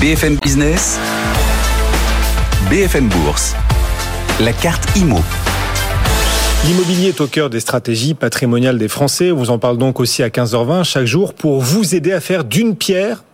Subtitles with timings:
[0.00, 0.96] BFM Business,
[2.70, 3.56] BFM Bourse,
[4.38, 5.18] la carte IMO.
[6.66, 9.32] L'immobilier est au cœur des stratégies patrimoniales des Français.
[9.32, 12.44] On vous en parle donc aussi à 15h20 chaque jour pour vous aider à faire
[12.44, 13.24] d'une pierre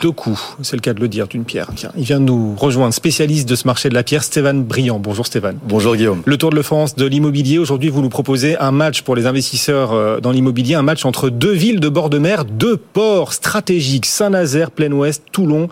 [0.00, 1.68] deux coups, c'est le cas de le dire, d'une pierre.
[1.74, 5.00] Tiens, il vient de nous rejoindre, spécialiste de ce marché de la pierre, Stéphane Briand.
[5.00, 5.58] Bonjour Stéphane.
[5.64, 6.22] Bonjour Guillaume.
[6.24, 7.58] Le Tour de France de l'immobilier.
[7.58, 11.30] Aujourd'hui, vous nous proposez un match pour les investisseurs euh, dans l'immobilier, un match entre
[11.30, 15.68] deux villes de bord de mer, deux ports stratégiques, Saint-Nazaire, plein ouest, Toulon,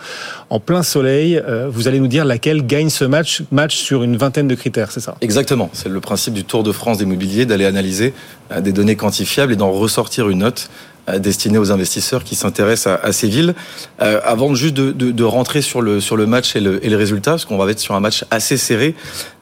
[0.50, 1.36] en plein soleil.
[1.36, 4.90] Euh, vous allez nous dire laquelle gagne ce match, match sur une vingtaine de critères,
[4.90, 5.14] c'est ça?
[5.20, 5.70] Exactement.
[5.72, 8.12] C'est le principe du Tour de France d'immobilier, d'aller analyser
[8.50, 10.68] euh, des données quantifiables et d'en ressortir une note
[11.18, 13.54] destiné aux investisseurs qui s'intéressent à, ces villes.
[14.02, 16.88] Euh, avant juste de, de, de, rentrer sur le, sur le match et le, et
[16.88, 18.94] le résultat, parce qu'on va être sur un match assez serré,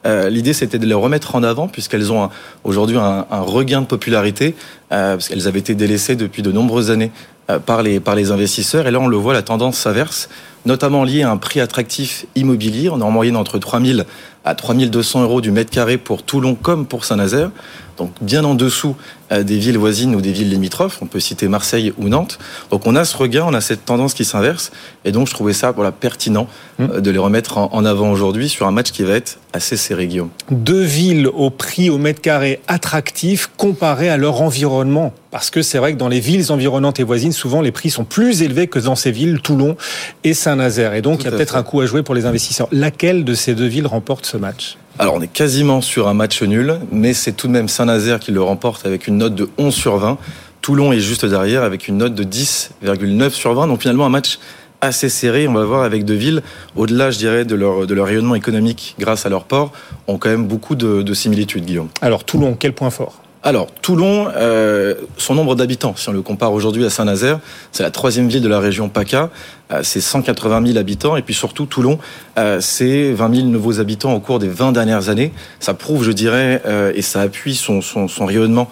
[0.05, 2.29] euh, l'idée c'était de les remettre en avant, puisqu'elles ont
[2.63, 4.55] aujourd'hui un, regain de popularité,
[4.91, 7.34] euh, parce qu'elles avaient été délaissées depuis de nombreuses années euh,
[7.65, 8.87] par les, par les investisseurs.
[8.87, 10.29] Et là, on le voit, la tendance s'inverse,
[10.65, 12.89] notamment liée à un prix attractif immobilier.
[12.89, 14.05] On est en moyenne entre 3000
[14.43, 17.51] à 3200 euros du mètre carré pour Toulon comme pour Saint-Nazaire
[17.97, 18.95] donc bien en dessous
[19.31, 20.99] euh, des villes voisines ou des villes limitrophes.
[21.01, 22.39] On peut citer Marseille ou Nantes.
[22.71, 24.71] Donc on a ce regain, on a cette tendance qui s'inverse.
[25.05, 26.47] Et donc je trouvais ça voilà, pertinent
[26.79, 26.83] mmh.
[26.83, 30.07] euh, de les remettre en avant aujourd'hui sur un match qui va être assez serré,
[30.07, 30.29] Guillaume.
[30.51, 35.13] Deux villes au prix au mètre carré attractif comparé à leur environnement.
[35.35, 38.05] Parce que c'est vrai que dans les villes environnantes et voisines, souvent les prix sont
[38.05, 39.75] plus élevés que dans ces villes, Toulon
[40.23, 40.93] et Saint-Nazaire.
[40.93, 42.69] Et donc Tout il y a peut-être un coup à jouer pour les investisseurs.
[42.71, 44.77] Laquelle de ces deux villes remporte ce match?
[44.97, 48.31] Alors on est quasiment sur un match nul, mais c'est tout de même Saint-Nazaire qui
[48.31, 50.17] le remporte avec une note de 11 sur 20.
[50.61, 53.67] Toulon est juste derrière avec une note de 10,9 sur 20.
[53.67, 54.39] Donc finalement un match
[54.79, 55.49] assez serré.
[55.49, 56.43] On va voir avec deux villes,
[56.77, 59.73] au-delà, je dirais, de leur, de leur rayonnement économique grâce à leur port,
[60.07, 61.89] ont quand même beaucoup de, de similitudes, Guillaume.
[61.99, 63.19] Alors Toulon, quel point fort?
[63.47, 67.39] Alors, Toulon, euh, son nombre d'habitants, si on le compare aujourd'hui à Saint-Nazaire,
[67.71, 69.29] c'est la troisième ville de la région PACA,
[69.71, 71.99] euh, c'est 180 000 habitants, et puis surtout Toulon,
[72.39, 75.31] euh, c'est 20 000 nouveaux habitants au cours des 20 dernières années.
[75.59, 76.59] Ça prouve, je dirais,
[76.95, 77.81] et ça appuie son,
[78.19, 78.67] rayonnement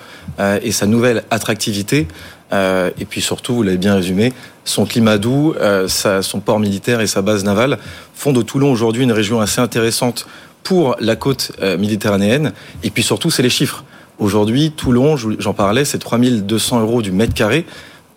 [0.63, 2.07] et sa nouvelle attractivité.
[2.51, 4.34] Et puis surtout, vous l'avez bien résumé,
[4.66, 5.53] son climat doux,
[5.88, 7.78] son port militaire et sa base navale
[8.16, 10.25] font de Toulon aujourd'hui une région assez intéressante
[10.63, 12.53] pour la côte méditerranéenne.
[12.84, 13.84] Et puis surtout, c'est les chiffres.
[14.19, 17.66] Aujourd'hui, Toulon, j'en parlais, c'est 3200 euros du mètre carré,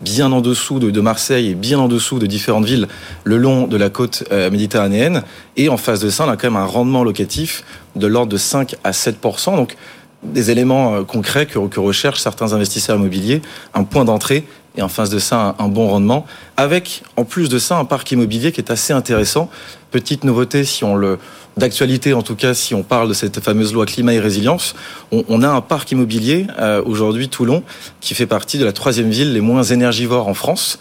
[0.02, 2.86] bien en dessous de, Marseille et bien en dessous de différentes villes
[3.24, 5.22] le long de la côte euh, méditerranéenne.
[5.56, 7.64] Et en face de ça, on a quand même un rendement locatif
[7.96, 9.76] de l'ordre de 5 à 7% Donc,
[10.22, 13.40] des éléments euh, concrets que, que recherchent certains investisseurs immobiliers,
[13.72, 14.44] un point d'entrée
[14.76, 16.26] et en face de ça un, bon rendement,
[16.56, 19.50] avec en plus de ça un parc immobilier qui est assez intéressant.
[19.90, 21.18] Petite nouveauté, si on le
[21.56, 24.74] d'actualité en tout cas, si on parle de cette fameuse loi climat et résilience,
[25.10, 27.62] on, on a un parc immobilier euh, aujourd'hui Toulon
[28.02, 30.78] qui fait partie de la troisième ville les moins énergivores en France,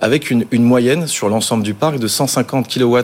[0.00, 3.02] avec une, une moyenne sur l'ensemble du parc de 150 kWh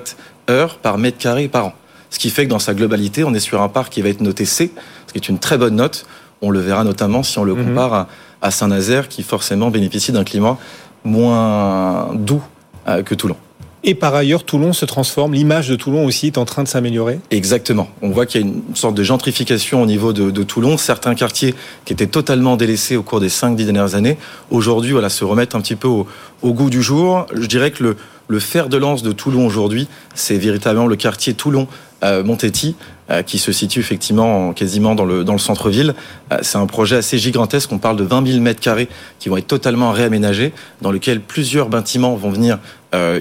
[0.83, 1.73] par mètre carré par an.
[2.11, 4.21] Ce qui fait que dans sa globalité, on est sur un parc qui va être
[4.21, 4.73] noté C,
[5.07, 6.05] ce qui est une très bonne note.
[6.43, 7.69] On le verra notamment si on le mhm.
[7.69, 8.09] compare à,
[8.43, 10.59] à Saint-Nazaire, qui forcément bénéficie d'un climat
[11.05, 12.43] moins doux
[12.89, 13.37] euh, que Toulon.
[13.85, 15.35] Et par ailleurs, Toulon se transforme.
[15.35, 17.19] L'image de Toulon aussi est en train de s'améliorer.
[17.33, 17.89] Exactement.
[18.01, 20.77] On voit qu'il y a une sorte de gentrification au niveau de, de, Toulon.
[20.77, 21.55] Certains quartiers
[21.85, 24.19] qui étaient totalement délaissés au cours des 5-10 dernières années,
[24.51, 26.07] aujourd'hui, voilà, se remettent un petit peu au,
[26.43, 27.27] au, goût du jour.
[27.35, 27.97] Je dirais que le,
[28.29, 31.67] le fer de lance de Toulon aujourd'hui, c'est véritablement le quartier Toulon
[32.05, 35.95] euh, Montetti, euh, qui se situe effectivement quasiment dans le, dans le centre-ville.
[36.33, 39.37] Euh, c'est un projet assez gigantesque, on parle de 20 000 mètres carrés qui vont
[39.37, 42.59] être totalement réaménagés, dans lequel plusieurs bâtiments vont venir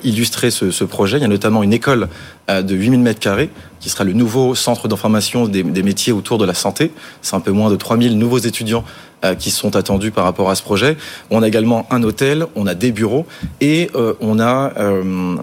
[0.03, 1.15] illustrer ce, ce, projet.
[1.17, 2.09] Il y a notamment une école
[2.49, 3.49] de 8 000 mètres carrés
[3.81, 6.91] qui sera le nouveau centre d'information des, métiers autour de la santé.
[7.21, 8.83] C'est un peu moins de 3 000 nouveaux étudiants
[9.37, 10.97] qui sont attendus par rapport à ce projet.
[11.29, 13.27] On a également un hôtel, on a des bureaux
[13.59, 14.73] et on a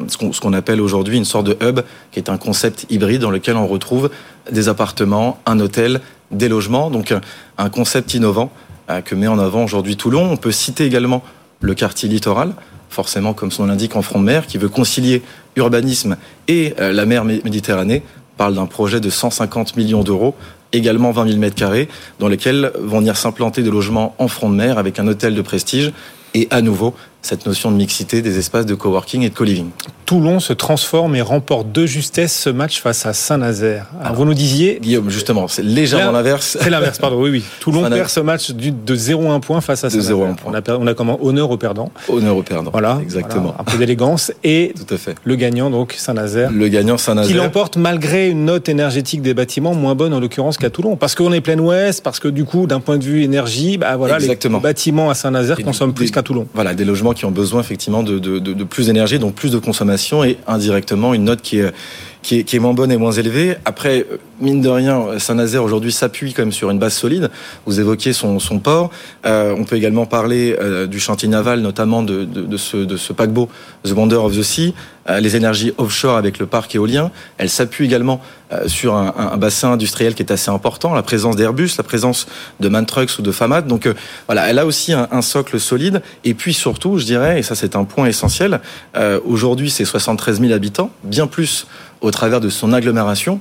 [0.08, 3.56] ce qu'on appelle aujourd'hui une sorte de hub qui est un concept hybride dans lequel
[3.56, 4.10] on retrouve
[4.50, 6.00] des appartements, un hôtel,
[6.32, 6.90] des logements.
[6.90, 7.14] Donc
[7.56, 8.50] un concept innovant
[8.90, 10.30] euh, que met en avant aujourd'hui Toulon.
[10.30, 11.22] On peut citer également
[11.60, 12.54] le quartier littoral,
[12.88, 15.22] forcément comme son nom l'indique en front de mer, qui veut concilier
[15.56, 16.16] urbanisme
[16.46, 18.02] et euh, la mer Méditerranée.
[18.38, 20.34] Parle d'un projet de 150 millions d'euros,
[20.72, 21.88] également 20 000 mètres carrés,
[22.20, 25.42] dans lesquels vont venir s'implanter des logements en front de mer avec un hôtel de
[25.42, 25.92] prestige
[26.34, 29.70] et à nouveau cette notion de mixité des espaces de coworking et de co-living.
[30.06, 33.86] Toulon se transforme et remporte de justesse ce match face à Saint-Nazaire.
[34.02, 34.78] Alors, vous nous disiez...
[34.80, 36.56] Guillaume, justement, c'est légèrement l'inverse.
[36.60, 37.44] C'est l'inverse, pardon, oui, oui.
[37.60, 40.16] Toulon perd ce match de 0-1 point face à Saint-Nazaire.
[40.46, 41.90] On a, on a comment Honneur au perdant.
[42.08, 43.48] Honneur au perdant, voilà, exactement.
[43.48, 44.32] Voilà, un peu d'élégance.
[44.44, 45.14] Et Tout à fait.
[45.24, 46.50] le gagnant, donc, Saint-Nazaire.
[46.50, 47.30] Le gagnant, Saint-Nazaire.
[47.30, 50.96] Qui l'emporte malgré une note énergétique des bâtiments moins bonne, en l'occurrence, qu'à Toulon.
[50.96, 53.96] Parce qu'on est plein ouest, parce que du coup, d'un point de vue énergie, bah
[53.96, 54.58] voilà, Exactement.
[54.58, 56.46] les bâtiments à Saint-Nazaire consomment plus qu'à Toulon.
[56.54, 60.38] Voilà, des logements qui ont besoin effectivement de, plus d'énergie, donc plus de consommation et
[60.46, 61.72] indirectement une note qui est
[62.20, 63.54] qui est, qui est, moins bonne et moins élevée.
[63.64, 64.04] Après,
[64.40, 67.30] mine de rien, Saint-Nazaire aujourd'hui s'appuie quand même sur une base solide.
[67.66, 68.90] Vous évoquiez son, port.
[69.26, 73.48] Euh, on peut également parler euh, du chantier naval, notamment de, ce, paquebot
[73.84, 74.74] The Wonder of the Sea,
[75.08, 77.10] euh, les énergies offshore avec le parc éolien.
[77.38, 78.20] Elle s'appuie également
[78.66, 82.26] sur un, bassin industriel qui est assez important, la présence d'Airbus, la présence
[82.60, 83.66] de Mantrucks ou de Famad.
[83.66, 83.86] Donc
[84.26, 86.00] voilà, elle a aussi un, socle solide.
[86.24, 88.60] Et puis surtout, je dirais, et ça c'est un point essentiel,
[89.26, 91.66] aujourd'hui c'est 73 000 habitants, bien plus
[92.00, 93.38] au travers de son agglomération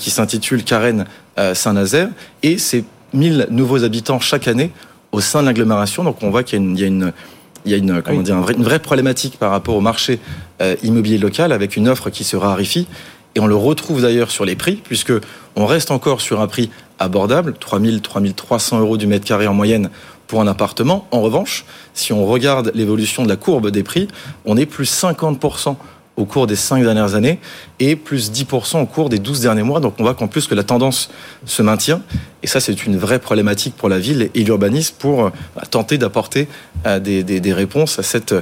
[0.00, 1.06] qui s'intitule Carène
[1.38, 2.08] euh, Saint-Nazaire
[2.42, 4.70] et c'est 1000 nouveaux habitants chaque année
[5.12, 6.04] au sein de l'agglomération.
[6.04, 7.12] Donc on voit qu'il y a une, il y a une
[7.64, 10.20] il y a une, comment dire, une vraie problématique par rapport au marché
[10.62, 12.86] euh, immobilier local avec une offre qui se raréfie.
[13.34, 15.12] Et on le retrouve d'ailleurs sur les prix, puisque
[15.54, 19.90] on reste encore sur un prix abordable, 3000, 3300 euros du mètre carré en moyenne
[20.26, 21.06] pour un appartement.
[21.10, 21.64] En revanche,
[21.94, 24.08] si on regarde l'évolution de la courbe des prix,
[24.44, 25.76] on est plus 50%
[26.18, 27.38] au cours des cinq dernières années
[27.78, 29.80] et plus 10% au cours des 12 derniers mois.
[29.80, 31.10] Donc on voit qu'en plus que la tendance
[31.46, 32.02] se maintient.
[32.42, 35.30] Et ça, c'est une vraie problématique pour la ville et l'urbanisme pour
[35.70, 36.48] tenter d'apporter
[36.84, 38.34] des, des, des, réponses à cette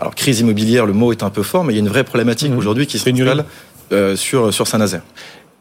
[0.00, 0.86] alors, crise immobilière.
[0.86, 2.58] Le mot est un peu fort, mais il y a une vraie problématique mmh.
[2.58, 3.44] aujourd'hui qui s'installe
[3.90, 5.00] euh, sur, sur Saint-Nazaire.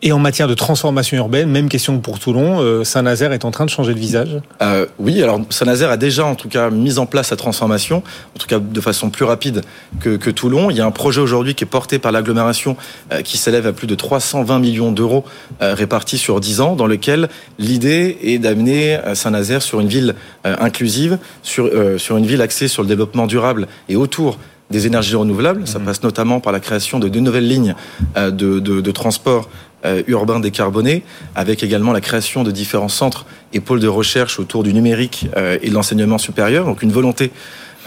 [0.04, 3.66] Et en matière de transformation urbaine, même question pour Toulon, euh, Saint-Nazaire est en train
[3.66, 4.40] de changer de visage?
[4.62, 8.04] Euh, Oui, alors Saint-Nazaire a déjà en tout cas mis en place sa transformation,
[8.36, 9.64] en tout cas de façon plus rapide
[10.00, 10.70] que, que Toulon.
[10.70, 12.78] Il y a un projet aujourd'hui qui est porté par l'agglomération
[13.12, 15.26] euh, qui s'élève à plus de 320 millions d'euros
[15.64, 17.28] euh, répartis sur 10 ans, dans lequel
[17.58, 20.14] l'idée est d'amener euh, Saint-Nazaire sur une ville
[20.46, 24.38] euh, inclusive, sur, sur une ville axée sur le développement durable et autour
[24.70, 25.66] des énergies renouvelables.
[25.68, 27.74] Ça passe notamment par la création de deux nouvelles lignes
[28.16, 29.50] de, de, de transport
[29.86, 31.04] euh, urbain décarboné,
[31.36, 35.60] avec également la création de différents centres et pôles de recherche autour du numérique euh,
[35.62, 36.66] et de l'enseignement supérieur.
[36.66, 37.32] Donc une volonté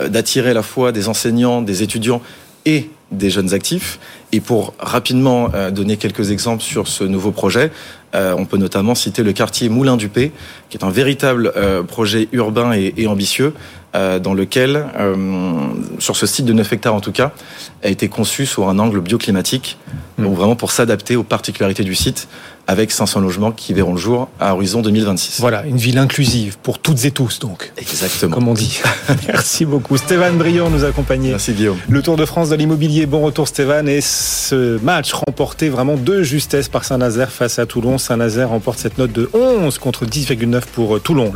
[0.00, 2.22] euh, d'attirer à la fois des enseignants, des étudiants
[2.64, 3.98] et des jeunes actifs.
[4.30, 7.72] Et pour rapidement donner quelques exemples sur ce nouveau projet,
[8.14, 10.32] euh, on peut notamment citer le quartier Moulin du Pé,
[10.68, 13.54] qui est un véritable euh, projet urbain et, et ambitieux,
[13.92, 14.86] dans lequel,
[15.98, 17.32] sur ce site de 9 hectares en tout cas,
[17.82, 19.78] a été conçu sur un angle bioclimatique,
[20.16, 20.22] mmh.
[20.22, 22.28] donc vraiment pour s'adapter aux particularités du site,
[22.70, 25.40] avec 500 logements qui verront le jour à horizon 2026.
[25.40, 27.72] Voilà, une ville inclusive pour toutes et tous, donc.
[27.76, 28.32] Exactement.
[28.32, 28.80] Comme on dit.
[29.26, 29.96] Merci beaucoup.
[29.96, 31.30] Stéphane Briand nous accompagnait.
[31.30, 31.78] Merci Guillaume.
[31.88, 33.06] Le Tour de France de l'immobilier.
[33.06, 33.88] Bon retour Stéphane.
[33.88, 37.98] Et ce match remporté vraiment de justesse par Saint-Nazaire face à Toulon.
[37.98, 41.28] Saint-Nazaire remporte cette note de 11 contre 10,9 pour Toulon.